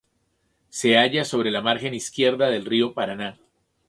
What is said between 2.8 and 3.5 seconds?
Paraná.